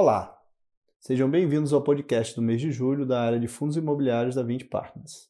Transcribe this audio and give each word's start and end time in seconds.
Olá, 0.00 0.40
sejam 1.00 1.28
bem-vindos 1.28 1.72
ao 1.72 1.82
podcast 1.82 2.32
do 2.36 2.40
mês 2.40 2.60
de 2.60 2.70
julho 2.70 3.04
da 3.04 3.20
área 3.20 3.40
de 3.40 3.48
fundos 3.48 3.76
imobiliários 3.76 4.36
da 4.36 4.44
20 4.44 4.66
Partners. 4.66 5.28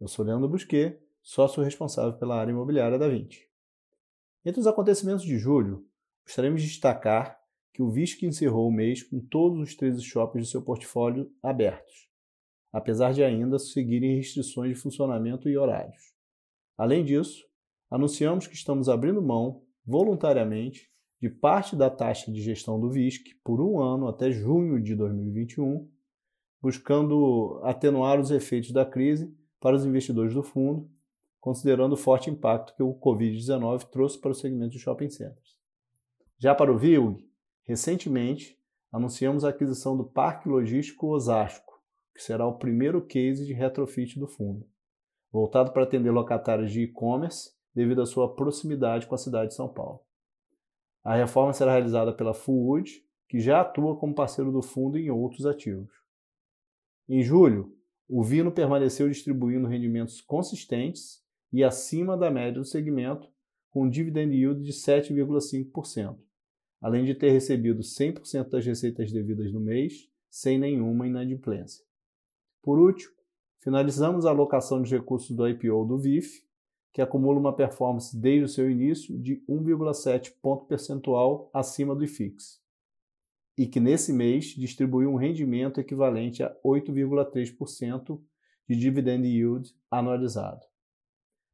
Eu 0.00 0.08
sou 0.08 0.24
Leandro 0.24 0.48
Busquet, 0.48 0.98
sócio 1.20 1.62
responsável 1.62 2.14
pela 2.14 2.40
área 2.40 2.50
imobiliária 2.50 2.98
da 2.98 3.08
20. 3.08 3.46
Entre 4.42 4.58
os 4.58 4.66
acontecimentos 4.66 5.22
de 5.22 5.36
julho, 5.38 5.86
gostaríamos 6.24 6.62
de 6.62 6.68
destacar 6.68 7.38
que 7.74 7.82
o 7.82 7.90
VISC 7.90 8.22
encerrou 8.22 8.66
o 8.66 8.72
mês 8.72 9.02
com 9.02 9.20
todos 9.20 9.60
os 9.60 9.76
13 9.76 10.02
shoppings 10.02 10.46
de 10.46 10.50
seu 10.50 10.62
portfólio 10.62 11.30
abertos, 11.42 12.08
apesar 12.72 13.12
de 13.12 13.22
ainda 13.22 13.58
seguirem 13.58 14.16
restrições 14.16 14.70
de 14.70 14.80
funcionamento 14.80 15.46
e 15.46 15.58
horários. 15.58 16.14
Além 16.78 17.04
disso, 17.04 17.44
anunciamos 17.90 18.46
que 18.46 18.54
estamos 18.54 18.88
abrindo 18.88 19.20
mão, 19.20 19.62
voluntariamente, 19.84 20.90
de 21.20 21.30
parte 21.30 21.74
da 21.74 21.88
taxa 21.88 22.30
de 22.30 22.40
gestão 22.40 22.78
do 22.78 22.90
VISC 22.90 23.34
por 23.42 23.60
um 23.60 23.80
ano 23.80 24.08
até 24.08 24.30
junho 24.30 24.80
de 24.80 24.94
2021, 24.94 25.88
buscando 26.60 27.60
atenuar 27.62 28.20
os 28.20 28.30
efeitos 28.30 28.70
da 28.70 28.84
crise 28.84 29.34
para 29.60 29.76
os 29.76 29.84
investidores 29.84 30.34
do 30.34 30.42
fundo, 30.42 30.90
considerando 31.40 31.94
o 31.94 31.96
forte 31.96 32.28
impacto 32.28 32.74
que 32.74 32.82
o 32.82 32.94
Covid-19 32.94 33.84
trouxe 33.84 34.18
para 34.20 34.32
o 34.32 34.34
segmento 34.34 34.72
de 34.72 34.78
shopping 34.78 35.08
centers. 35.08 35.56
Já 36.38 36.54
para 36.54 36.72
o 36.72 36.76
VILG, 36.76 37.24
recentemente 37.62 38.58
anunciamos 38.92 39.44
a 39.44 39.48
aquisição 39.48 39.96
do 39.96 40.04
Parque 40.04 40.48
Logístico 40.48 41.08
Osasco, 41.08 41.80
que 42.14 42.22
será 42.22 42.46
o 42.46 42.58
primeiro 42.58 43.04
case 43.04 43.46
de 43.46 43.52
retrofit 43.52 44.18
do 44.18 44.26
fundo, 44.26 44.66
voltado 45.30 45.72
para 45.72 45.84
atender 45.84 46.10
locatários 46.10 46.70
de 46.70 46.82
e-commerce 46.82 47.50
devido 47.74 48.02
à 48.02 48.06
sua 48.06 48.34
proximidade 48.34 49.06
com 49.06 49.14
a 49.14 49.18
cidade 49.18 49.48
de 49.48 49.54
São 49.54 49.68
Paulo. 49.68 50.05
A 51.06 51.14
reforma 51.14 51.52
será 51.52 51.70
realizada 51.70 52.12
pela 52.12 52.34
Fullwood, 52.34 53.00
que 53.28 53.38
já 53.38 53.60
atua 53.60 53.96
como 53.96 54.12
parceiro 54.12 54.50
do 54.50 54.60
fundo 54.60 54.98
em 54.98 55.08
outros 55.08 55.46
ativos. 55.46 55.94
Em 57.08 57.22
julho, 57.22 57.72
o 58.08 58.24
Vino 58.24 58.50
permaneceu 58.50 59.08
distribuindo 59.08 59.68
rendimentos 59.68 60.20
consistentes 60.20 61.24
e 61.52 61.62
acima 61.62 62.16
da 62.16 62.28
média 62.28 62.54
do 62.54 62.64
segmento, 62.64 63.28
com 63.70 63.84
um 63.84 63.88
dividend 63.88 64.34
yield 64.34 64.64
de 64.64 64.72
7,5%, 64.72 66.18
além 66.80 67.04
de 67.04 67.14
ter 67.14 67.30
recebido 67.30 67.82
100% 67.82 68.48
das 68.48 68.66
receitas 68.66 69.12
devidas 69.12 69.52
no 69.52 69.60
mês, 69.60 70.10
sem 70.28 70.58
nenhuma 70.58 71.06
inadimplência. 71.06 71.84
Por 72.60 72.80
último, 72.80 73.14
finalizamos 73.60 74.26
a 74.26 74.30
alocação 74.30 74.82
de 74.82 74.96
recursos 74.96 75.30
do 75.36 75.48
IPO 75.48 75.84
do 75.84 75.98
VIF, 75.98 76.44
que 76.96 77.02
acumula 77.02 77.38
uma 77.38 77.52
performance 77.52 78.18
desde 78.18 78.44
o 78.44 78.48
seu 78.48 78.70
início 78.70 79.20
de 79.20 79.44
1,7 79.46 80.32
ponto 80.40 80.64
percentual 80.64 81.50
acima 81.52 81.94
do 81.94 82.02
IFIX, 82.02 82.58
e 83.54 83.66
que 83.66 83.78
nesse 83.78 84.14
mês 84.14 84.46
distribuiu 84.56 85.12
um 85.12 85.16
rendimento 85.16 85.78
equivalente 85.78 86.42
a 86.42 86.56
8,3% 86.64 88.18
de 88.66 88.76
dividend 88.76 89.28
yield 89.28 89.74
anualizado. 89.90 90.64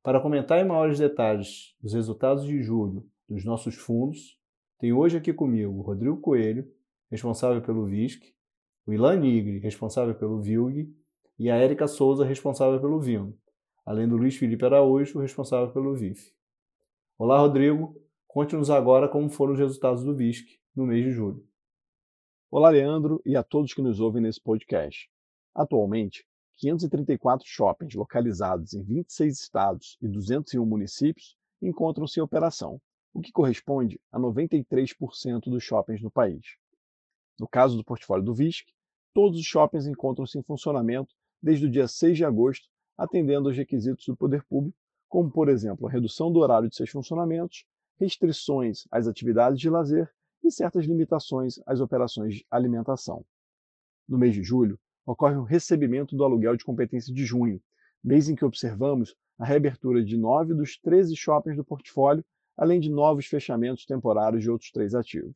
Para 0.01 0.21
comentar 0.21 0.65
em 0.65 0.69
maiores 0.69 1.01
detalhes 1.01 1.75
os 1.83 1.93
resultados 1.93 2.45
de 2.45 2.63
julho 2.63 3.05
dos 3.29 3.45
nossos 3.45 3.75
fundos, 3.75 4.39
tenho 4.79 4.97
hoje 4.97 5.17
aqui 5.17 5.33
comigo 5.33 5.77
o 5.77 5.83
Rodrigo 5.83 6.19
Coelho, 6.19 6.73
responsável 7.11 7.61
pelo 7.61 7.85
VISC, 7.85 8.33
o 8.87 8.93
Ilan 8.93 9.17
Nigri, 9.17 9.59
responsável 9.59 10.15
pelo 10.15 10.41
VILG, 10.41 10.89
e 11.37 11.51
a 11.51 11.57
Érica 11.57 11.89
Souza, 11.89 12.25
responsável 12.25 12.81
pelo 12.81 13.01
VINO 13.01 13.37
além 13.85 14.09
do 14.09 14.17
Luiz 14.17 14.37
Felipe 14.37 14.65
Araújo, 14.65 15.19
responsável 15.19 15.73
pelo 15.73 15.95
VIF. 15.95 16.33
Olá, 17.19 17.39
Rodrigo. 17.41 18.01
Conte-nos 18.29 18.71
agora 18.71 19.09
como 19.09 19.29
foram 19.29 19.53
os 19.53 19.59
resultados 19.59 20.05
do 20.05 20.15
VISC 20.15 20.59
no 20.75 20.87
mês 20.87 21.05
de 21.05 21.11
julho. 21.11 21.45
Olá, 22.51 22.71
Leandro, 22.71 23.21
e 23.27 23.37
a 23.37 23.43
todos 23.43 23.75
que 23.75 23.83
nos 23.83 23.99
ouvem 23.99 24.23
nesse 24.23 24.41
podcast. 24.41 25.11
Atualmente, 25.55 26.25
534 26.59 27.47
shoppings 27.47 27.95
localizados 27.95 28.73
em 28.73 28.83
26 28.85 29.41
estados 29.41 29.99
e 30.01 30.09
201 30.09 30.65
municípios 30.65 31.37
encontram-se 31.61 32.21
em 32.21 32.23
operação, 32.23 32.81
o 33.13 33.21
que 33.21 33.33
corresponde 33.33 34.01
a 34.13 34.19
93% 34.19 35.41
dos 35.47 35.63
shoppings 35.63 36.01
no 36.01 36.11
país. 36.11 36.57
No 37.39 37.49
caso 37.49 37.77
do 37.77 37.85
portfólio 37.85 38.25
do 38.25 38.35
VISC, 38.35 38.65
todos 39.13 39.39
os 39.39 39.45
shoppings 39.45 39.87
encontram-se 39.87 40.39
em 40.39 40.43
funcionamento 40.43 41.13
desde 41.43 41.67
o 41.67 41.71
dia 41.71 41.89
6 41.89 42.17
de 42.17 42.25
agosto 42.25 42.72
atendendo 42.97 43.49
aos 43.49 43.57
requisitos 43.57 44.05
do 44.07 44.17
poder 44.17 44.43
público, 44.45 44.77
como, 45.09 45.31
por 45.31 45.49
exemplo, 45.49 45.87
a 45.87 45.91
redução 45.91 46.33
do 46.33 46.41
horário 46.41 46.69
de 46.69 46.77
seus 46.77 46.91
funcionamentos, 46.91 47.65
restrições 47.99 48.87
às 48.91 49.07
atividades 49.07 49.61
de 49.61 49.69
lazer 49.69 50.11
e 50.43 50.51
certas 50.51 50.85
limitações 50.85 51.61
às 51.67 51.81
operações 51.81 52.37
de 52.37 52.47
alimentação. 52.51 53.25
No 54.09 54.19
mês 54.19 54.35
de 54.35 54.43
julho, 54.43 54.79
ocorre 55.07 55.37
o 55.37 55.45
recebimento 55.45 56.17
do 56.17 56.25
aluguel 56.25 56.57
de 56.57 56.65
competência 56.65 57.13
de 57.13 57.25
junho, 57.25 57.61
mês 58.03 58.29
em 58.29 58.35
que 58.35 58.45
observamos 58.45 59.15
a 59.39 59.45
reabertura 59.45 60.05
de 60.05 60.17
nove 60.17 60.55
dos 60.55 60.79
13 60.79 61.17
shoppings 61.17 61.57
do 61.57 61.65
portfólio, 61.65 62.25
além 62.57 62.81
de 62.81 62.91
novos 62.91 63.27
fechamentos 63.27 63.87
temporários 63.87 64.43
de 64.43 64.51
outros 64.51 64.71
três 64.71 64.95
ativos. 64.95 65.35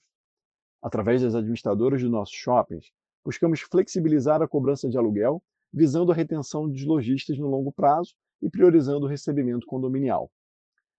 Através 0.83 1.23
das 1.23 1.35
administradoras 1.35 2.01
de 2.01 2.09
nossos 2.09 2.35
shoppings, 2.35 2.93
buscamos 3.25 3.61
flexibilizar 3.61 4.43
a 4.43 4.49
cobrança 4.49 4.89
de 4.89 4.97
aluguel 4.97 5.43
visando 5.73 6.13
a 6.13 6.15
retenção 6.15 6.69
dos 6.69 6.85
lojistas 6.85 7.39
no 7.39 7.49
longo 7.49 7.73
prazo 7.73 8.15
e 8.41 8.49
priorizando 8.51 9.07
o 9.07 9.09
recebimento 9.09 9.67
condominial. 9.67 10.31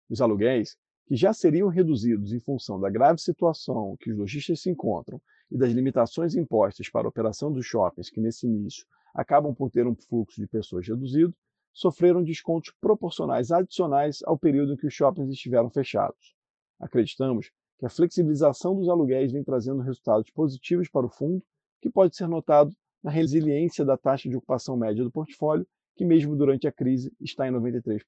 Os 0.09 0.21
aluguéis, 0.21 0.77
que 1.05 1.15
já 1.15 1.33
seriam 1.33 1.69
reduzidos 1.69 2.33
em 2.33 2.39
função 2.39 2.79
da 2.79 2.89
grave 2.89 3.19
situação 3.19 3.95
que 3.99 4.11
os 4.11 4.17
lojistas 4.17 4.61
se 4.61 4.69
encontram 4.69 5.21
e 5.49 5.57
das 5.57 5.71
limitações 5.71 6.35
impostas 6.35 6.89
para 6.89 7.07
a 7.07 7.09
operação 7.09 7.51
dos 7.51 7.65
shoppings, 7.65 8.09
que 8.09 8.19
nesse 8.19 8.45
início 8.45 8.85
acabam 9.13 9.53
por 9.53 9.71
ter 9.71 9.87
um 9.87 9.95
fluxo 9.95 10.39
de 10.39 10.47
pessoas 10.47 10.87
reduzido, 10.87 11.33
sofreram 11.73 12.23
descontos 12.23 12.73
proporcionais 12.81 13.51
adicionais 13.51 14.19
ao 14.25 14.37
período 14.37 14.73
em 14.73 14.77
que 14.77 14.87
os 14.87 14.93
shoppings 14.93 15.29
estiveram 15.29 15.69
fechados. 15.69 16.35
Acreditamos 16.79 17.51
que 17.79 17.85
a 17.85 17.89
flexibilização 17.89 18.75
dos 18.75 18.89
aluguéis 18.89 19.31
vem 19.31 19.43
trazendo 19.43 19.81
resultados 19.81 20.29
positivos 20.31 20.89
para 20.89 21.05
o 21.05 21.09
fundo, 21.09 21.43
que 21.81 21.89
pode 21.89 22.15
ser 22.15 22.27
notado 22.27 22.75
na 23.07 23.11
resiliência 23.11 23.85
da 23.85 23.95
taxa 23.95 24.27
de 24.27 24.35
ocupação 24.35 24.75
média 24.75 25.01
do 25.01 25.09
portfólio, 25.09 25.65
que 25.95 26.03
mesmo 26.03 26.35
durante 26.35 26.67
a 26.67 26.71
crise 26.73 27.09
está 27.21 27.47
em 27.47 27.51
93%. 27.53 28.01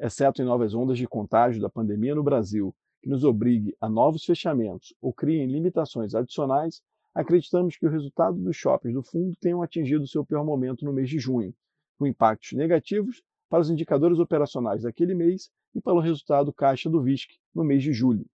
Exceto 0.00 0.40
em 0.40 0.46
novas 0.46 0.74
ondas 0.74 0.96
de 0.96 1.06
contágio 1.06 1.60
da 1.60 1.68
pandemia 1.68 2.14
no 2.14 2.22
Brasil, 2.22 2.74
que 3.02 3.10
nos 3.10 3.22
obrigue 3.22 3.76
a 3.78 3.86
novos 3.86 4.24
fechamentos 4.24 4.94
ou 4.98 5.12
criem 5.12 5.44
limitações 5.44 6.14
adicionais, 6.14 6.80
acreditamos 7.14 7.76
que 7.76 7.86
o 7.86 7.90
resultado 7.90 8.38
dos 8.38 8.56
shoppings 8.56 8.94
do 8.94 9.02
fundo 9.02 9.36
tenham 9.38 9.62
atingido 9.62 10.08
seu 10.08 10.24
pior 10.24 10.42
momento 10.42 10.82
no 10.82 10.92
mês 10.94 11.10
de 11.10 11.18
junho, 11.18 11.54
com 11.98 12.06
impactos 12.06 12.52
negativos 12.52 13.22
para 13.50 13.60
os 13.60 13.68
indicadores 13.68 14.18
operacionais 14.18 14.84
daquele 14.84 15.14
mês 15.14 15.50
e 15.74 15.82
pelo 15.82 16.00
resultado 16.00 16.50
caixa 16.50 16.88
do 16.88 17.02
VISC 17.02 17.38
no 17.54 17.62
mês 17.62 17.82
de 17.82 17.92
julho. 17.92 18.24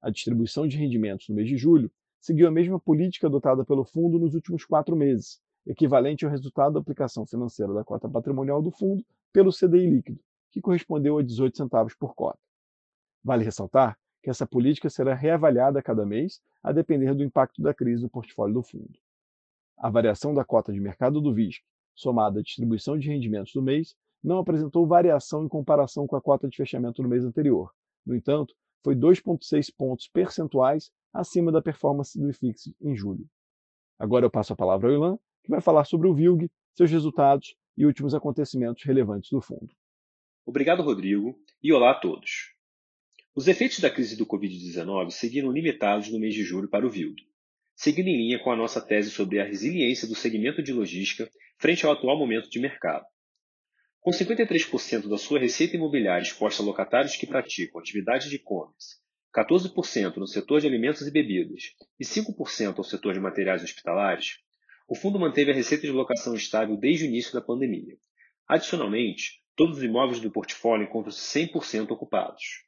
A 0.00 0.10
distribuição 0.10 0.68
de 0.68 0.76
rendimentos 0.76 1.28
no 1.28 1.34
mês 1.34 1.48
de 1.48 1.56
julho 1.56 1.90
seguiu 2.20 2.48
a 2.48 2.50
mesma 2.50 2.78
política 2.78 3.26
adotada 3.26 3.64
pelo 3.64 3.84
fundo 3.84 4.18
nos 4.18 4.34
últimos 4.34 4.64
quatro 4.64 4.96
meses, 4.96 5.40
equivalente 5.66 6.24
ao 6.24 6.30
resultado 6.30 6.74
da 6.74 6.80
aplicação 6.80 7.26
financeira 7.26 7.72
da 7.72 7.84
cota 7.84 8.08
patrimonial 8.08 8.62
do 8.62 8.70
fundo 8.70 9.04
pelo 9.32 9.52
CDI 9.52 9.90
líquido, 9.90 10.20
que 10.50 10.60
correspondeu 10.60 11.18
a 11.18 11.22
18 11.22 11.56
centavos 11.56 11.94
por 11.94 12.14
cota. 12.14 12.38
Vale 13.22 13.44
ressaltar 13.44 13.98
que 14.22 14.30
essa 14.30 14.46
política 14.46 14.90
será 14.90 15.14
reavaliada 15.14 15.78
a 15.78 15.82
cada 15.82 16.04
mês, 16.04 16.40
a 16.62 16.72
depender 16.72 17.14
do 17.14 17.22
impacto 17.22 17.62
da 17.62 17.72
crise 17.72 18.02
no 18.02 18.10
portfólio 18.10 18.54
do 18.54 18.62
fundo. 18.62 18.98
A 19.76 19.88
variação 19.88 20.34
da 20.34 20.44
cota 20.44 20.72
de 20.72 20.80
mercado 20.80 21.20
do 21.20 21.32
VISC, 21.32 21.62
somada 21.94 22.40
à 22.40 22.42
distribuição 22.42 22.98
de 22.98 23.08
rendimentos 23.08 23.52
do 23.52 23.62
mês, 23.62 23.94
não 24.22 24.38
apresentou 24.38 24.86
variação 24.86 25.44
em 25.44 25.48
comparação 25.48 26.06
com 26.06 26.16
a 26.16 26.20
cota 26.20 26.48
de 26.48 26.56
fechamento 26.56 27.02
do 27.02 27.08
mês 27.08 27.24
anterior. 27.24 27.72
No 28.04 28.14
entanto, 28.14 28.54
foi 28.82 28.94
2,6 28.94 29.72
pontos 29.76 30.08
percentuais 30.08 30.90
acima 31.12 31.50
da 31.50 31.62
performance 31.62 32.18
do 32.18 32.30
IFIX 32.30 32.72
em 32.80 32.96
julho. 32.96 33.26
Agora 33.98 34.24
eu 34.24 34.30
passo 34.30 34.52
a 34.52 34.56
palavra 34.56 34.88
ao 34.88 34.94
Ilan, 34.94 35.18
que 35.42 35.50
vai 35.50 35.60
falar 35.60 35.84
sobre 35.84 36.08
o 36.08 36.14
VILG, 36.14 36.48
seus 36.76 36.90
resultados 36.90 37.54
e 37.76 37.84
últimos 37.84 38.14
acontecimentos 38.14 38.84
relevantes 38.84 39.30
do 39.30 39.40
fundo. 39.40 39.68
Obrigado, 40.46 40.82
Rodrigo, 40.82 41.38
e 41.62 41.72
olá 41.72 41.90
a 41.90 41.94
todos. 41.94 42.54
Os 43.34 43.48
efeitos 43.48 43.80
da 43.80 43.90
crise 43.90 44.16
do 44.16 44.26
Covid-19 44.26 45.10
seguiram 45.10 45.52
limitados 45.52 46.10
no 46.10 46.18
mês 46.18 46.34
de 46.34 46.42
julho 46.42 46.68
para 46.68 46.86
o 46.86 46.90
VILG, 46.90 47.22
seguindo 47.74 48.08
em 48.08 48.16
linha 48.16 48.42
com 48.42 48.50
a 48.50 48.56
nossa 48.56 48.80
tese 48.80 49.10
sobre 49.10 49.40
a 49.40 49.44
resiliência 49.44 50.08
do 50.08 50.14
segmento 50.14 50.62
de 50.62 50.72
logística 50.72 51.30
frente 51.58 51.84
ao 51.84 51.92
atual 51.92 52.18
momento 52.18 52.48
de 52.48 52.60
mercado. 52.60 53.04
Com 54.08 54.12
53% 54.12 55.06
da 55.06 55.18
sua 55.18 55.38
receita 55.38 55.76
imobiliária 55.76 56.22
exposta 56.22 56.62
a 56.62 56.64
locatários 56.64 57.14
que 57.14 57.26
praticam 57.26 57.78
atividade 57.78 58.30
de 58.30 58.36
e-commerce 58.36 58.96
14% 59.36 60.16
no 60.16 60.26
setor 60.26 60.62
de 60.62 60.66
alimentos 60.66 61.06
e 61.06 61.10
bebidas 61.10 61.74
e 62.00 62.04
5% 62.06 62.78
ao 62.78 62.84
setor 62.84 63.12
de 63.12 63.20
materiais 63.20 63.62
hospitalares, 63.62 64.38
o 64.88 64.94
fundo 64.94 65.20
manteve 65.20 65.50
a 65.50 65.54
receita 65.54 65.86
de 65.86 65.92
locação 65.92 66.34
estável 66.34 66.74
desde 66.74 67.04
o 67.04 67.06
início 67.06 67.34
da 67.34 67.42
pandemia. 67.42 67.98
Adicionalmente, 68.48 69.42
todos 69.54 69.76
os 69.76 69.84
imóveis 69.84 70.20
do 70.20 70.30
portfólio 70.30 70.86
encontram-se 70.86 71.46
100% 71.46 71.90
ocupados. 71.90 72.64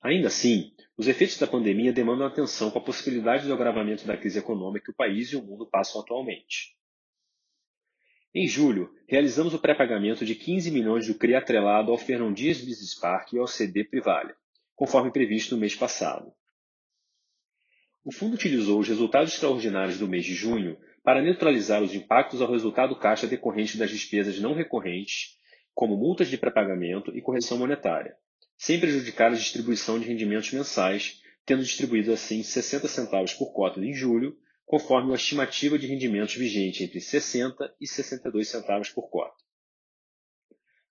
Ainda 0.00 0.28
assim, 0.28 0.72
os 0.96 1.08
efeitos 1.08 1.36
da 1.36 1.46
pandemia 1.46 1.92
demandam 1.92 2.26
atenção 2.26 2.70
com 2.70 2.78
a 2.78 2.84
possibilidade 2.84 3.46
do 3.46 3.52
agravamento 3.52 4.06
da 4.06 4.16
crise 4.16 4.38
econômica 4.38 4.86
que 4.86 4.92
o 4.92 4.96
país 4.96 5.28
e 5.30 5.36
o 5.36 5.42
mundo 5.42 5.68
passam 5.68 6.00
atualmente. 6.00 6.79
Em 8.32 8.46
julho, 8.46 8.94
realizamos 9.08 9.54
o 9.54 9.58
pré-pagamento 9.58 10.24
de 10.24 10.36
15 10.36 10.70
milhões 10.70 11.04
do 11.08 11.16
CRI 11.16 11.34
atrelado 11.34 11.90
ao 11.90 11.98
Fernão 11.98 12.32
Dias 12.32 12.58
Business 12.58 12.94
Park 12.94 13.32
e 13.32 13.38
ao 13.38 13.46
CD 13.48 13.82
Privalia, 13.82 14.36
conforme 14.76 15.10
previsto 15.10 15.56
no 15.56 15.60
mês 15.60 15.74
passado. 15.74 16.32
O 18.04 18.12
fundo 18.12 18.34
utilizou 18.34 18.78
os 18.78 18.86
resultados 18.86 19.32
extraordinários 19.32 19.98
do 19.98 20.06
mês 20.06 20.24
de 20.24 20.32
junho 20.32 20.78
para 21.02 21.20
neutralizar 21.20 21.82
os 21.82 21.92
impactos 21.92 22.40
ao 22.40 22.52
resultado 22.52 22.94
caixa 22.94 23.26
decorrente 23.26 23.76
das 23.76 23.90
despesas 23.90 24.38
não 24.38 24.54
recorrentes, 24.54 25.36
como 25.74 25.96
multas 25.96 26.28
de 26.28 26.38
pré-pagamento 26.38 27.10
e 27.16 27.20
correção 27.20 27.58
monetária, 27.58 28.14
sem 28.56 28.78
prejudicar 28.78 29.32
a 29.32 29.36
distribuição 29.36 29.98
de 29.98 30.06
rendimentos 30.06 30.52
mensais, 30.52 31.20
tendo 31.44 31.64
distribuído 31.64 32.12
assim 32.12 32.44
60 32.44 32.86
centavos 32.86 33.34
por 33.34 33.52
cota 33.52 33.80
em 33.80 33.92
julho 33.92 34.38
conforme 34.70 35.10
a 35.10 35.16
estimativa 35.16 35.76
de 35.76 35.88
rendimentos 35.88 36.36
vigente 36.36 36.84
entre 36.84 37.00
60 37.00 37.74
e 37.80 37.88
62 37.88 38.46
centavos 38.46 38.88
por 38.88 39.10
cota. 39.10 39.34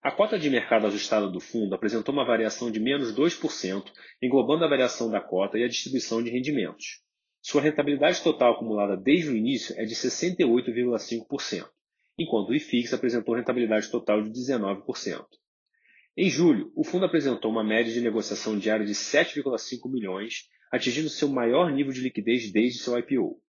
A 0.03 0.11
cota 0.11 0.37
de 0.37 0.49
mercado 0.49 0.87
ajustada 0.87 1.29
do 1.29 1.39
fundo 1.39 1.73
apresentou 1.73 2.13
uma 2.13 2.25
variação 2.25 2.69
de 2.69 2.77
menos 2.77 3.15
2%, 3.15 3.89
englobando 4.21 4.65
a 4.65 4.67
variação 4.67 5.09
da 5.09 5.21
cota 5.21 5.57
e 5.57 5.63
a 5.63 5.67
distribuição 5.69 6.21
de 6.21 6.29
rendimentos. 6.29 7.01
Sua 7.41 7.61
rentabilidade 7.61 8.21
total 8.21 8.51
acumulada 8.51 8.97
desde 8.97 9.29
o 9.29 9.37
início 9.37 9.73
é 9.79 9.85
de 9.85 9.95
68,5%, 9.95 11.65
enquanto 12.17 12.49
o 12.49 12.55
IFIX 12.55 12.91
apresentou 12.91 13.35
rentabilidade 13.35 13.89
total 13.89 14.21
de 14.21 14.29
19%. 14.29 15.25
Em 16.17 16.29
julho, 16.29 16.69
o 16.75 16.83
fundo 16.83 17.05
apresentou 17.05 17.49
uma 17.49 17.63
média 17.63 17.93
de 17.93 18.01
negociação 18.01 18.59
diária 18.59 18.85
de 18.85 18.93
7,5 18.93 19.89
milhões, 19.89 20.49
atingindo 20.69 21.07
seu 21.07 21.29
maior 21.29 21.71
nível 21.71 21.93
de 21.93 22.01
liquidez 22.01 22.51
desde 22.51 22.79
seu 22.79 22.99
IPO. 22.99 23.41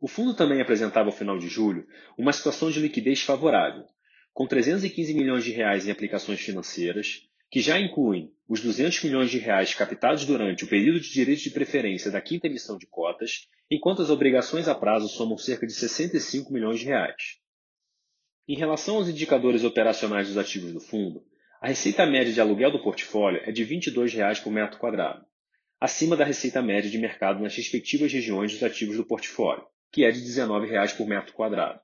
O 0.00 0.08
fundo 0.08 0.32
também 0.32 0.62
apresentava 0.62 1.10
ao 1.10 1.14
final 1.14 1.36
de 1.36 1.46
julho 1.46 1.86
uma 2.16 2.32
situação 2.32 2.70
de 2.70 2.80
liquidez 2.80 3.20
favorável, 3.20 3.84
com 4.32 4.46
315 4.46 5.12
milhões 5.12 5.44
de 5.44 5.50
reais 5.50 5.86
em 5.86 5.90
aplicações 5.90 6.40
financeiras, 6.40 7.28
que 7.50 7.60
já 7.60 7.78
incluem 7.78 8.32
os 8.48 8.62
200 8.62 9.04
milhões 9.04 9.30
de 9.30 9.36
reais 9.36 9.74
captados 9.74 10.24
durante 10.24 10.64
o 10.64 10.68
período 10.68 11.00
de 11.00 11.12
direito 11.12 11.42
de 11.42 11.50
preferência 11.50 12.10
da 12.10 12.18
quinta 12.18 12.46
emissão 12.46 12.78
de 12.78 12.86
cotas, 12.86 13.46
enquanto 13.70 14.00
as 14.00 14.08
obrigações 14.08 14.68
a 14.68 14.74
prazo 14.74 15.06
somam 15.06 15.36
cerca 15.36 15.66
de 15.66 15.74
65 15.74 16.50
milhões 16.50 16.80
de 16.80 16.86
reais. 16.86 17.38
Em 18.48 18.56
relação 18.56 18.96
aos 18.96 19.08
indicadores 19.08 19.64
operacionais 19.64 20.28
dos 20.28 20.38
ativos 20.38 20.72
do 20.72 20.80
fundo, 20.80 21.22
a 21.60 21.68
receita 21.68 22.06
média 22.06 22.32
de 22.32 22.40
aluguel 22.40 22.70
do 22.70 22.82
portfólio 22.82 23.42
é 23.44 23.52
de 23.52 23.64
22 23.64 24.14
reais 24.14 24.40
por 24.40 24.50
metro 24.50 24.78
quadrado, 24.78 25.26
acima 25.78 26.16
da 26.16 26.24
receita 26.24 26.62
média 26.62 26.90
de 26.90 26.96
mercado 26.96 27.42
nas 27.42 27.54
respectivas 27.54 28.10
regiões 28.10 28.50
dos 28.52 28.62
ativos 28.62 28.96
do 28.96 29.04
portfólio 29.04 29.62
que 29.92 30.04
é 30.04 30.10
de 30.10 30.20
R$ 30.20 30.26
19,00 30.26 30.96
por 30.96 31.06
metro 31.06 31.32
quadrado. 31.32 31.80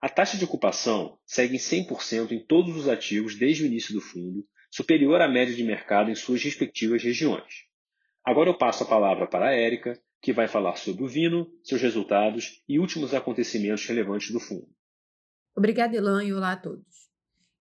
A 0.00 0.08
taxa 0.08 0.38
de 0.38 0.44
ocupação 0.44 1.18
segue 1.26 1.56
em 1.56 1.58
100% 1.58 2.32
em 2.32 2.44
todos 2.46 2.74
os 2.74 2.88
ativos 2.88 3.34
desde 3.34 3.62
o 3.62 3.66
início 3.66 3.92
do 3.92 4.00
fundo, 4.00 4.46
superior 4.70 5.20
à 5.20 5.28
média 5.28 5.54
de 5.54 5.62
mercado 5.62 6.10
em 6.10 6.14
suas 6.14 6.42
respectivas 6.42 7.02
regiões. 7.02 7.66
Agora 8.24 8.48
eu 8.48 8.56
passo 8.56 8.84
a 8.84 8.86
palavra 8.86 9.26
para 9.26 9.48
a 9.48 9.52
Érica, 9.52 10.00
que 10.22 10.32
vai 10.32 10.48
falar 10.48 10.76
sobre 10.76 11.02
o 11.02 11.08
Vino, 11.08 11.50
seus 11.62 11.82
resultados 11.82 12.62
e 12.68 12.78
últimos 12.78 13.12
acontecimentos 13.12 13.84
relevantes 13.84 14.30
do 14.30 14.40
fundo. 14.40 14.68
Obrigada, 15.56 15.96
Elan, 15.96 16.24
e 16.24 16.32
olá 16.32 16.52
a 16.52 16.56
todos. 16.56 17.10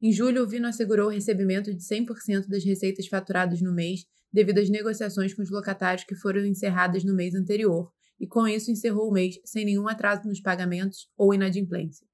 Em 0.02 0.12
julho, 0.12 0.44
o 0.44 0.48
Vino 0.48 0.68
assegurou 0.68 1.08
o 1.08 1.12
recebimento 1.12 1.74
de 1.74 1.82
100% 1.82 2.48
das 2.48 2.64
receitas 2.64 3.08
faturadas 3.08 3.62
no 3.62 3.74
mês 3.74 4.06
devido 4.32 4.60
às 4.60 4.70
negociações 4.70 5.34
com 5.34 5.42
os 5.42 5.50
locatários 5.50 6.06
que 6.06 6.16
foram 6.16 6.46
encerradas 6.46 7.04
no 7.04 7.16
mês 7.16 7.34
anterior, 7.36 7.92
e 8.20 8.28
com 8.28 8.48
isso 8.48 8.72
encerrou 8.72 9.10
o 9.10 9.12
mês 9.12 9.40
sem 9.46 9.66
nenhum 9.66 9.88
atraso 9.88 10.28
nos 10.28 10.42
pagamentos 10.42 11.08
ou 11.18 11.34
inadimplências. 11.34 12.08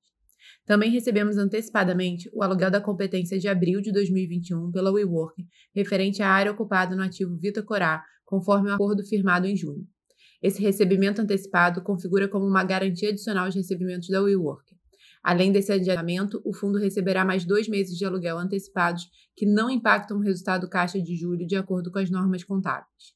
Também 0.65 0.91
recebemos 0.91 1.37
antecipadamente 1.37 2.29
o 2.33 2.43
aluguel 2.43 2.71
da 2.71 2.81
competência 2.81 3.37
de 3.37 3.47
abril 3.47 3.81
de 3.81 3.91
2021 3.91 4.71
pela 4.71 4.91
WeWork, 4.91 5.45
referente 5.73 6.21
à 6.21 6.29
área 6.29 6.51
ocupada 6.51 6.95
no 6.95 7.03
ativo 7.03 7.35
Vita 7.37 7.61
Corá, 7.61 8.03
conforme 8.25 8.69
o 8.69 8.73
acordo 8.73 9.03
firmado 9.03 9.47
em 9.47 9.55
junho. 9.55 9.87
Esse 10.41 10.61
recebimento 10.61 11.21
antecipado 11.21 11.81
configura 11.81 12.27
como 12.27 12.45
uma 12.45 12.63
garantia 12.63 13.09
adicional 13.09 13.45
aos 13.45 13.55
recebimentos 13.55 14.09
da 14.09 14.21
WeWork. 14.21 14.75
Além 15.23 15.51
desse 15.51 15.71
adiantamento, 15.71 16.39
o 16.45 16.53
fundo 16.53 16.77
receberá 16.77 17.25
mais 17.25 17.45
dois 17.45 17.67
meses 17.67 17.97
de 17.97 18.05
aluguel 18.05 18.37
antecipados 18.37 19.09
que 19.35 19.45
não 19.45 19.71
impactam 19.71 20.17
o 20.17 20.21
resultado 20.21 20.69
caixa 20.69 21.01
de 21.01 21.15
julho 21.15 21.47
de 21.47 21.55
acordo 21.55 21.91
com 21.91 21.97
as 21.97 22.11
normas 22.11 22.43
contábeis. 22.43 23.15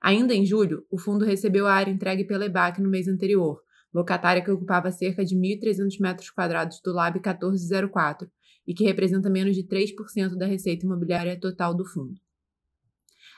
Ainda 0.00 0.34
em 0.34 0.44
julho, 0.44 0.84
o 0.90 0.98
fundo 0.98 1.24
recebeu 1.24 1.66
a 1.66 1.72
área 1.72 1.90
entregue 1.90 2.24
pela 2.24 2.46
EBAC 2.46 2.80
no 2.80 2.90
mês 2.90 3.08
anterior, 3.08 3.60
locatária 3.92 4.42
que 4.42 4.50
ocupava 4.50 4.90
cerca 4.90 5.24
de 5.24 5.34
1.300 5.34 5.98
metros 6.00 6.30
quadrados 6.30 6.80
do 6.80 6.92
Lab 6.92 7.14
1404 7.14 8.30
e 8.66 8.74
que 8.74 8.84
representa 8.84 9.30
menos 9.30 9.54
de 9.54 9.62
3% 9.62 10.36
da 10.36 10.46
receita 10.46 10.84
imobiliária 10.84 11.38
total 11.38 11.74
do 11.74 11.84
fundo. 11.84 12.20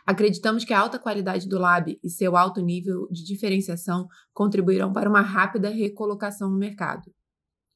Acreditamos 0.06 0.64
que 0.64 0.72
a 0.72 0.80
alta 0.80 0.98
qualidade 0.98 1.46
do 1.46 1.58
Lab 1.58 1.98
e 2.02 2.08
seu 2.08 2.34
alto 2.34 2.62
nível 2.62 3.06
de 3.10 3.24
diferenciação 3.24 4.08
contribuirão 4.32 4.90
para 4.92 5.08
uma 5.08 5.20
rápida 5.20 5.68
recolocação 5.68 6.50
no 6.50 6.58
mercado. 6.58 7.12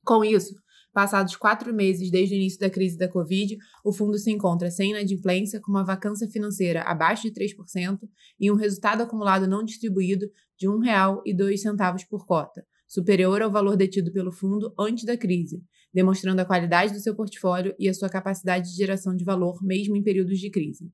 Com 0.04 0.25
isso, 0.25 0.54
Passados 0.93 1.37
quatro 1.37 1.72
meses 1.72 2.10
desde 2.10 2.34
o 2.34 2.37
início 2.37 2.60
da 2.60 2.69
crise 2.69 2.99
da 2.99 3.08
Covid, 3.08 3.56
o 3.82 3.93
fundo 3.94 4.19
se 4.19 4.31
encontra 4.31 4.70
sem 4.70 4.90
inadimplência, 4.90 5.58
com 5.58 5.70
uma 5.70 5.84
vacância 5.84 6.28
financeira 6.28 6.82
abaixo 6.82 7.22
de 7.22 7.32
3% 7.32 7.99
e 8.38 8.52
um 8.52 8.54
resultado 8.54 9.02
acumulado 9.02 9.49
não 9.49 9.64
distribuído 9.64 10.26
de 10.58 10.69
R$ 10.69 10.75
1,02 10.75 12.06
por 12.10 12.26
cota, 12.26 12.62
superior 12.87 13.40
ao 13.40 13.50
valor 13.50 13.75
detido 13.75 14.12
pelo 14.12 14.31
fundo 14.31 14.75
antes 14.78 15.04
da 15.04 15.16
crise, 15.16 15.64
demonstrando 15.94 16.43
a 16.43 16.44
qualidade 16.44 16.93
do 16.93 17.00
seu 17.00 17.16
portfólio 17.16 17.75
e 17.78 17.88
a 17.88 17.94
sua 17.94 18.10
capacidade 18.10 18.70
de 18.70 18.76
geração 18.76 19.16
de 19.16 19.25
valor 19.25 19.62
mesmo 19.62 19.96
em 19.96 20.02
períodos 20.02 20.38
de 20.38 20.50
crise. 20.50 20.93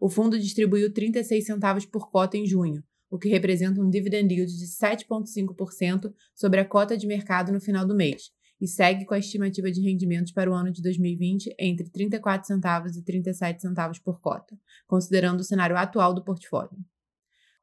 O 0.00 0.10
fundo 0.10 0.36
distribuiu 0.36 0.92
36 0.92 1.46
centavos 1.46 1.86
por 1.86 2.10
cota 2.10 2.36
em 2.36 2.44
junho, 2.44 2.82
o 3.12 3.18
que 3.18 3.28
representa 3.28 3.78
um 3.78 3.90
dividend 3.90 4.32
yield 4.32 4.56
de 4.56 4.66
7,5% 4.66 6.10
sobre 6.34 6.60
a 6.60 6.64
cota 6.64 6.96
de 6.96 7.06
mercado 7.06 7.52
no 7.52 7.60
final 7.60 7.86
do 7.86 7.94
mês, 7.94 8.30
e 8.58 8.66
segue 8.66 9.04
com 9.04 9.12
a 9.12 9.18
estimativa 9.18 9.70
de 9.70 9.82
rendimentos 9.82 10.32
para 10.32 10.50
o 10.50 10.54
ano 10.54 10.72
de 10.72 10.80
2020 10.80 11.54
entre 11.58 11.90
34 11.90 12.46
centavos 12.46 12.96
e 12.96 13.04
37 13.04 13.60
centavos 13.60 13.98
por 13.98 14.18
cota, 14.18 14.58
considerando 14.86 15.40
o 15.40 15.44
cenário 15.44 15.76
atual 15.76 16.14
do 16.14 16.24
portfólio. 16.24 16.78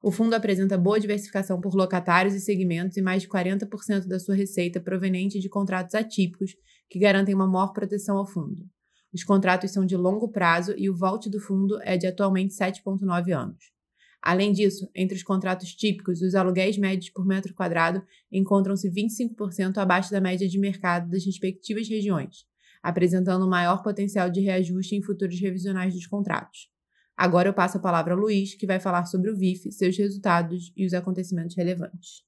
O 0.04 0.12
fundo 0.12 0.36
apresenta 0.36 0.78
boa 0.78 1.00
diversificação 1.00 1.60
por 1.60 1.74
locatários 1.74 2.36
e 2.36 2.40
segmentos 2.40 2.96
e 2.96 3.02
mais 3.02 3.24
de 3.24 3.28
40% 3.28 4.06
da 4.06 4.20
sua 4.20 4.36
receita 4.36 4.80
proveniente 4.80 5.40
de 5.40 5.50
contratos 5.50 5.96
atípicos 5.96 6.56
que 6.88 7.00
garantem 7.00 7.34
uma 7.34 7.48
maior 7.48 7.74
proteção 7.74 8.18
ao 8.18 8.28
fundo. 8.28 8.70
Os 9.12 9.24
contratos 9.24 9.72
são 9.72 9.84
de 9.84 9.98
longo 9.98 10.30
prazo 10.30 10.76
e 10.78 10.92
o 10.92 10.96
volte 10.96 11.28
do 11.28 11.40
fundo 11.40 11.82
é 11.82 11.98
de 11.98 12.06
atualmente 12.06 12.54
7,9 12.54 13.36
anos. 13.36 13.79
Além 14.22 14.52
disso, 14.52 14.90
entre 14.94 15.16
os 15.16 15.24
contratos 15.24 15.74
típicos, 15.74 16.22
os 16.22 16.36
aluguéis 16.36 16.78
médios 16.78 17.10
por 17.10 17.26
metro 17.26 17.54
quadrado 17.54 18.04
encontram-se 18.32 18.90
25% 18.90 19.78
abaixo 19.78 20.12
da 20.12 20.20
média 20.20 20.48
de 20.48 20.60
mercado 20.60 21.10
das 21.10 21.26
respectivas 21.26 21.88
regiões, 21.88 22.46
apresentando 22.84 23.48
maior 23.48 23.82
potencial 23.82 24.30
de 24.30 24.42
reajuste 24.42 24.96
em 24.96 25.02
futuros 25.02 25.40
revisionais 25.40 25.94
dos 25.94 26.06
contratos. 26.06 26.70
Agora 27.16 27.50
eu 27.50 27.54
passo 27.54 27.78
a 27.78 27.82
palavra 27.82 28.14
ao 28.14 28.20
Luiz, 28.20 28.56
que 28.56 28.66
vai 28.66 28.80
falar 28.80 29.06
sobre 29.06 29.30
o 29.30 29.36
VIF, 29.36 29.72
seus 29.72 29.98
resultados 29.98 30.72
e 30.76 30.86
os 30.86 30.94
acontecimentos 30.94 31.56
relevantes. 31.56 32.24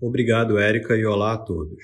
Obrigado, 0.00 0.58
Érica, 0.58 0.96
e 0.96 1.04
olá 1.04 1.34
a 1.34 1.38
todos. 1.38 1.82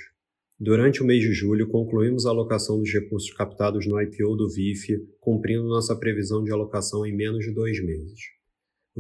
Durante 0.59 1.03
o 1.03 1.07
mês 1.07 1.23
de 1.23 1.33
julho, 1.33 1.69
concluímos 1.69 2.27
a 2.27 2.31
alocação 2.31 2.79
dos 2.79 2.93
recursos 2.93 3.33
captados 3.33 3.87
no 3.87 4.01
IPO 4.01 4.37
do 4.37 4.49
VIF, 4.49 4.99
cumprindo 5.19 5.67
nossa 5.67 5.97
previsão 5.97 6.45
de 6.45 6.53
alocação 6.53 7.07
em 7.07 7.17
menos 7.17 7.45
de 7.45 7.53
dois 7.53 7.83
meses. 7.83 8.40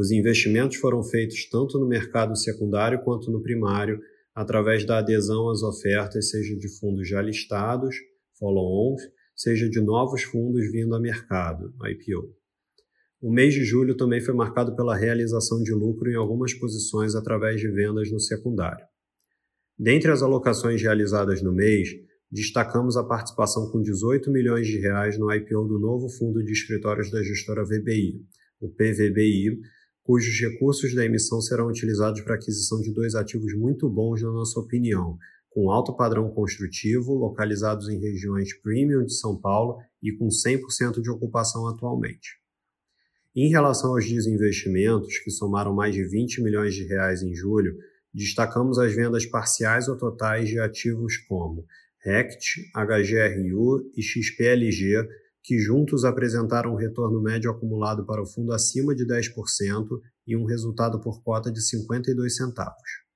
Os 0.00 0.10
investimentos 0.10 0.78
foram 0.78 1.04
feitos 1.04 1.46
tanto 1.50 1.78
no 1.78 1.86
mercado 1.86 2.34
secundário 2.34 3.02
quanto 3.04 3.30
no 3.30 3.42
primário, 3.42 4.00
através 4.34 4.82
da 4.86 4.96
adesão 4.96 5.50
às 5.50 5.62
ofertas, 5.62 6.30
seja 6.30 6.56
de 6.56 6.70
fundos 6.78 7.06
já 7.06 7.20
listados, 7.20 7.94
follow-ons, 8.38 9.02
seja 9.36 9.68
de 9.68 9.78
novos 9.78 10.22
fundos 10.22 10.72
vindo 10.72 10.94
a 10.94 10.98
mercado, 10.98 11.74
IPO. 11.84 12.34
O 13.20 13.30
mês 13.30 13.52
de 13.52 13.62
julho 13.62 13.94
também 13.94 14.22
foi 14.22 14.32
marcado 14.32 14.74
pela 14.74 14.96
realização 14.96 15.62
de 15.62 15.74
lucro 15.74 16.10
em 16.10 16.16
algumas 16.16 16.54
posições 16.54 17.14
através 17.14 17.60
de 17.60 17.68
vendas 17.68 18.10
no 18.10 18.18
secundário. 18.18 18.86
Dentre 19.78 20.10
as 20.10 20.22
alocações 20.22 20.80
realizadas 20.80 21.42
no 21.42 21.52
mês, 21.52 21.90
destacamos 22.32 22.96
a 22.96 23.04
participação 23.04 23.70
com 23.70 23.82
18 23.82 24.30
milhões 24.30 24.66
de 24.66 24.78
reais 24.78 25.18
no 25.18 25.30
IPO 25.30 25.68
do 25.68 25.78
novo 25.78 26.08
fundo 26.08 26.42
de 26.42 26.52
escritórios 26.52 27.10
da 27.10 27.22
gestora 27.22 27.64
VBI, 27.64 28.24
o 28.62 28.70
PVBI, 28.70 29.60
cujos 30.02 30.40
recursos 30.40 30.94
da 30.94 31.04
emissão 31.04 31.40
serão 31.40 31.68
utilizados 31.68 32.20
para 32.22 32.34
a 32.34 32.36
aquisição 32.36 32.80
de 32.80 32.92
dois 32.92 33.14
ativos 33.14 33.54
muito 33.54 33.88
bons, 33.88 34.22
na 34.22 34.30
nossa 34.30 34.58
opinião, 34.58 35.18
com 35.50 35.70
alto 35.70 35.96
padrão 35.96 36.30
construtivo, 36.30 37.14
localizados 37.14 37.88
em 37.88 37.98
regiões 37.98 38.54
premium 38.60 39.04
de 39.04 39.14
São 39.14 39.36
Paulo 39.36 39.78
e 40.02 40.12
com 40.12 40.28
100% 40.28 41.00
de 41.00 41.10
ocupação 41.10 41.66
atualmente. 41.66 42.40
Em 43.34 43.48
relação 43.48 43.90
aos 43.90 44.08
desinvestimentos, 44.08 45.18
que 45.18 45.30
somaram 45.30 45.74
mais 45.74 45.94
de 45.94 46.04
20 46.04 46.42
milhões 46.42 46.74
de 46.74 46.84
reais 46.84 47.22
em 47.22 47.34
julho, 47.34 47.76
destacamos 48.12 48.78
as 48.78 48.92
vendas 48.92 49.24
parciais 49.26 49.88
ou 49.88 49.96
totais 49.96 50.48
de 50.48 50.58
ativos 50.58 51.16
como 51.28 51.64
RECT, 52.02 52.70
HGRU 52.74 53.92
e 53.96 54.02
XPLG, 54.02 55.06
que 55.42 55.58
juntos 55.58 56.04
apresentaram 56.04 56.72
um 56.72 56.76
retorno 56.76 57.22
médio 57.22 57.50
acumulado 57.50 58.04
para 58.04 58.22
o 58.22 58.26
fundo 58.26 58.52
acima 58.52 58.94
de 58.94 59.06
10% 59.06 59.86
e 60.26 60.36
um 60.36 60.44
resultado 60.44 61.00
por 61.00 61.22
cota 61.22 61.50
de 61.50 61.60
52 61.62 62.36
centavos. 62.36 63.10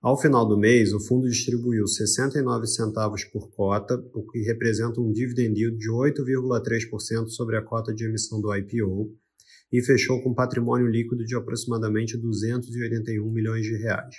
Ao 0.00 0.16
final 0.20 0.46
do 0.46 0.56
mês, 0.56 0.92
o 0.92 1.00
fundo 1.00 1.28
distribuiu 1.28 1.84
69 1.86 2.68
centavos 2.68 3.24
por 3.24 3.50
cota, 3.50 3.96
o 4.14 4.24
que 4.30 4.40
representa 4.42 5.00
um 5.00 5.10
dividend 5.10 5.58
yield 5.58 5.76
de 5.76 5.90
8,3% 5.90 7.28
sobre 7.30 7.56
a 7.56 7.62
cota 7.62 7.92
de 7.92 8.04
emissão 8.04 8.40
do 8.40 8.54
IPO, 8.54 9.12
e 9.72 9.82
fechou 9.82 10.22
com 10.22 10.34
patrimônio 10.34 10.86
líquido 10.86 11.24
de 11.24 11.36
aproximadamente 11.36 12.16
281 12.16 13.28
milhões 13.30 13.64
de 13.66 13.76
reais. 13.76 14.14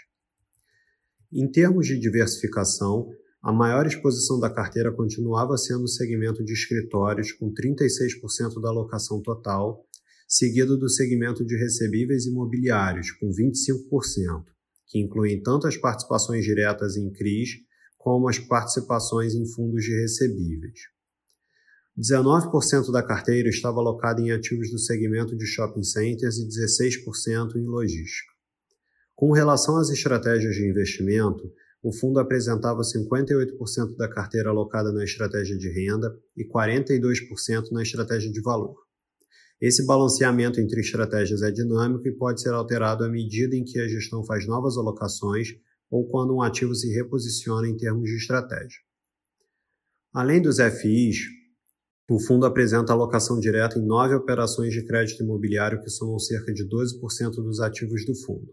Em 1.31 1.50
termos 1.50 1.88
de 1.88 1.98
diversificação, 1.98 3.09
a 3.41 3.53
maior 3.53 3.88
exposição 3.88 4.39
da 4.39 4.50
carteira 4.50 4.91
continuava 4.91 5.58
sendo 5.58 5.84
o 5.84 5.88
segmento 5.88 6.43
de 6.43 6.53
escritórios, 6.53 7.31
com 7.31 7.53
36% 7.53 8.62
da 8.62 8.69
alocação 8.69 9.22
total, 9.22 9.86
seguido 10.27 10.77
do 10.77 10.89
segmento 10.89 11.46
de 11.46 11.55
recebíveis 11.55 12.25
imobiliários, 12.25 13.12
com 13.12 13.29
25%, 13.29 14.43
que 14.88 15.00
incluem 15.00 15.41
tanto 15.41 15.67
as 15.67 15.77
participações 15.77 16.43
diretas 16.43 16.98
em 16.98 17.10
CRIs 17.12 17.51
como 17.98 18.27
as 18.29 18.39
participações 18.39 19.34
em 19.34 19.46
fundos 19.46 19.84
de 19.84 19.93
recebíveis. 20.01 20.79
19% 21.98 22.91
da 22.91 23.03
carteira 23.03 23.50
estava 23.50 23.79
alocada 23.79 24.22
em 24.22 24.31
ativos 24.31 24.69
do 24.72 24.79
segmento 24.79 25.36
de 25.36 25.46
shopping 25.46 25.84
centers 25.84 26.38
e 26.38 26.48
16% 26.48 27.55
em 27.55 27.65
logística. 27.65 28.31
Com 29.15 29.31
relação 29.31 29.77
às 29.77 29.89
estratégias 29.89 30.55
de 30.55 30.69
investimento, 30.69 31.51
o 31.81 31.93
fundo 31.93 32.19
apresentava 32.19 32.81
58% 32.81 33.95
da 33.95 34.09
carteira 34.09 34.50
alocada 34.50 34.91
na 34.91 35.03
estratégia 35.03 35.57
de 35.57 35.69
renda 35.69 36.13
e 36.36 36.45
42% 36.45 37.71
na 37.71 37.81
estratégia 37.81 38.31
de 38.31 38.41
valor. 38.41 38.75
Esse 39.62 39.86
balanceamento 39.86 40.59
entre 40.59 40.81
estratégias 40.81 41.41
é 41.41 41.51
dinâmico 41.51 42.07
e 42.07 42.15
pode 42.15 42.41
ser 42.41 42.53
alterado 42.53 43.03
à 43.03 43.09
medida 43.09 43.55
em 43.55 43.63
que 43.63 43.79
a 43.79 43.88
gestão 43.88 44.24
faz 44.24 44.48
novas 44.48 44.77
alocações 44.77 45.50
ou 45.89 46.07
quando 46.07 46.36
um 46.36 46.41
ativo 46.41 46.74
se 46.75 46.93
reposiciona 46.93 47.67
em 47.67 47.75
termos 47.75 48.09
de 48.09 48.15
estratégia. 48.15 48.79
Além 50.13 50.41
dos 50.41 50.57
FIs, 50.57 51.17
o 52.09 52.19
fundo 52.19 52.45
apresenta 52.45 52.93
alocação 52.93 53.39
direta 53.39 53.77
em 53.77 53.86
nove 53.86 54.15
operações 54.15 54.74
de 54.74 54.83
crédito 54.86 55.24
imobiliário 55.24 55.81
que 55.81 55.89
somam 55.89 56.17
cerca 56.17 56.53
de 56.53 56.63
12% 56.67 57.36
dos 57.36 57.59
ativos 57.59 58.05
do 58.05 58.15
fundo. 58.15 58.51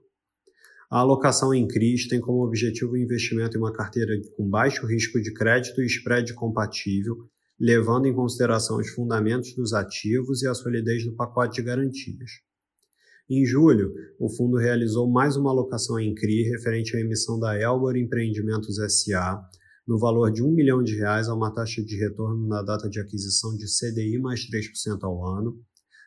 A 0.88 1.00
alocação 1.00 1.52
em 1.52 1.66
CRIs 1.66 2.07
tem 2.07 2.21
como 2.21 2.45
objetivo 2.45 2.93
o 2.93 2.97
investimento 2.97 3.57
em 3.57 3.61
uma 3.61 3.73
carteira 3.73 4.12
com 4.37 4.49
baixo 4.49 4.87
risco 4.87 5.21
de 5.21 5.35
crédito 5.35 5.83
e 5.83 5.87
spread 5.87 6.33
compatível, 6.35 7.28
levando 7.59 8.07
em 8.07 8.14
consideração 8.14 8.76
os 8.78 8.90
fundamentos 8.90 9.52
dos 9.55 9.73
ativos 9.73 10.43
e 10.43 10.49
a 10.49 10.55
solidez 10.55 11.05
do 11.05 11.16
pacote 11.16 11.57
de 11.57 11.66
garantias. 11.66 12.31
Em 13.28 13.45
julho, 13.45 13.93
o 14.21 14.28
fundo 14.28 14.57
realizou 14.57 15.11
mais 15.11 15.37
uma 15.37 15.50
alocação 15.50 15.99
em 15.99 16.14
CRI 16.14 16.45
referente 16.45 16.97
à 16.97 17.00
emissão 17.00 17.40
da 17.40 17.61
Elbor 17.61 17.97
Empreendimentos 17.97 18.76
SA, 18.76 19.43
no 19.85 19.99
valor 19.99 20.31
de 20.31 20.45
um 20.45 20.52
milhão 20.52 20.85
de 20.85 20.95
reais 20.95 21.28
a 21.28 21.35
uma 21.35 21.52
taxa 21.52 21.83
de 21.83 21.97
retorno 21.97 22.47
na 22.47 22.62
data 22.62 22.88
de 22.88 23.00
aquisição 23.00 23.57
de 23.57 23.64
CDI 23.66 24.21
mais 24.21 24.49
3% 24.49 25.02
ao 25.02 25.26
ano, 25.26 25.61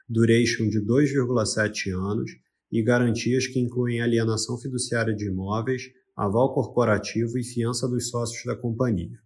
duration 0.07 0.69
de 0.69 0.79
2,7 0.79 1.93
anos 1.93 2.31
e 2.71 2.83
garantias 2.83 3.47
que 3.47 3.59
incluem 3.59 4.01
alienação 4.01 4.57
fiduciária 4.57 5.15
de 5.15 5.27
imóveis, 5.27 5.83
aval 6.15 6.53
corporativo 6.53 7.37
e 7.37 7.43
fiança 7.43 7.87
dos 7.87 8.09
sócios 8.09 8.43
da 8.45 8.55
companhia. 8.55 9.17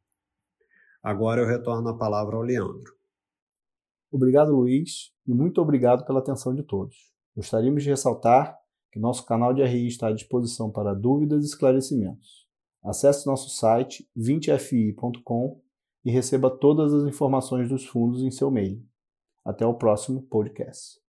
Agora 1.01 1.41
eu 1.41 1.47
retorno 1.47 1.89
a 1.89 1.97
palavra 1.97 2.35
ao 2.35 2.41
Leandro. 2.41 2.93
Obrigado, 4.11 4.55
Luiz, 4.55 5.11
e 5.27 5.33
muito 5.33 5.59
obrigado 5.59 6.05
pela 6.05 6.19
atenção 6.19 6.53
de 6.53 6.63
todos. 6.63 6.95
Gostaríamos 7.35 7.83
de 7.83 7.89
ressaltar 7.89 8.57
que 8.91 8.99
nosso 8.99 9.25
canal 9.25 9.53
de 9.53 9.63
RI 9.63 9.87
está 9.87 10.09
à 10.09 10.13
disposição 10.13 10.71
para 10.71 10.93
dúvidas 10.93 11.43
e 11.43 11.47
esclarecimentos. 11.47 12.47
Acesse 12.83 13.25
nosso 13.25 13.49
site 13.49 14.07
20fi.com 14.15 15.59
e 16.05 16.11
receba 16.11 16.49
todas 16.49 16.93
as 16.93 17.03
informações 17.05 17.67
dos 17.67 17.85
fundos 17.85 18.21
em 18.21 18.29
seu 18.29 18.49
e-mail. 18.49 18.85
Até 19.43 19.65
o 19.65 19.73
próximo 19.73 20.21
podcast. 20.21 21.02